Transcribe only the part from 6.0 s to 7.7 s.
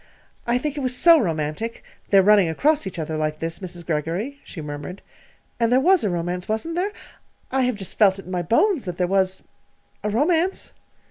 a romance, wasn't there? I